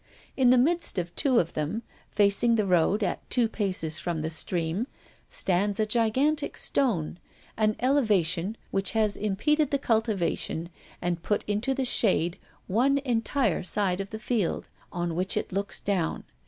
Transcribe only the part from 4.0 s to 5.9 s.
the stream, stands a